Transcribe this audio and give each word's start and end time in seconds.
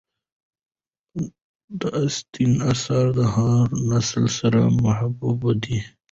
د 1.79 1.81
اسټن 2.03 2.51
آثار 2.71 3.05
د 3.17 3.19
هر 3.35 3.65
نسل 3.91 4.25
سره 4.39 4.59
محبوب 4.83 5.39
دي. 5.63 5.79